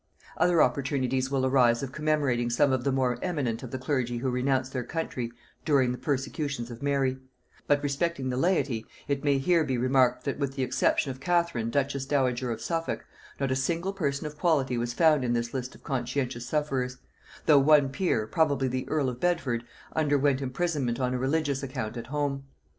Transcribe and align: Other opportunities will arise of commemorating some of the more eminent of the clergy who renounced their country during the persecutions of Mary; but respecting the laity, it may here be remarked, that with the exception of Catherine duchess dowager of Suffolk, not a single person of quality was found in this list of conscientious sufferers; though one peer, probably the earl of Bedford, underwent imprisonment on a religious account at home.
Other 0.35 0.63
opportunities 0.63 1.29
will 1.29 1.45
arise 1.45 1.83
of 1.83 1.91
commemorating 1.91 2.49
some 2.49 2.71
of 2.71 2.83
the 2.83 2.91
more 2.91 3.19
eminent 3.21 3.61
of 3.61 3.69
the 3.69 3.77
clergy 3.77 4.17
who 4.17 4.31
renounced 4.31 4.73
their 4.73 4.83
country 4.83 5.31
during 5.63 5.91
the 5.91 5.99
persecutions 5.99 6.71
of 6.71 6.81
Mary; 6.81 7.19
but 7.67 7.83
respecting 7.83 8.29
the 8.31 8.35
laity, 8.35 8.83
it 9.07 9.23
may 9.23 9.37
here 9.37 9.63
be 9.63 9.77
remarked, 9.77 10.23
that 10.23 10.39
with 10.39 10.55
the 10.55 10.63
exception 10.63 11.11
of 11.11 11.19
Catherine 11.19 11.69
duchess 11.69 12.07
dowager 12.07 12.49
of 12.49 12.61
Suffolk, 12.61 13.05
not 13.39 13.51
a 13.51 13.55
single 13.55 13.93
person 13.93 14.25
of 14.25 14.39
quality 14.39 14.75
was 14.75 14.91
found 14.91 15.23
in 15.23 15.33
this 15.33 15.53
list 15.53 15.75
of 15.75 15.83
conscientious 15.83 16.47
sufferers; 16.47 16.97
though 17.45 17.59
one 17.59 17.89
peer, 17.89 18.25
probably 18.25 18.67
the 18.67 18.89
earl 18.89 19.07
of 19.07 19.19
Bedford, 19.19 19.63
underwent 19.95 20.41
imprisonment 20.41 20.99
on 20.99 21.13
a 21.13 21.19
religious 21.19 21.61
account 21.61 21.95
at 21.95 22.07
home. 22.07 22.45